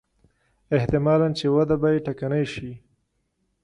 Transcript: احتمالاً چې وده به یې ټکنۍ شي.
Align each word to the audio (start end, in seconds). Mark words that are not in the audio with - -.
احتمالاً 0.77 1.27
چې 1.37 1.45
وده 1.55 1.75
به 1.81 1.87
یې 1.93 1.99
ټکنۍ 2.05 2.43
شي. 2.53 2.71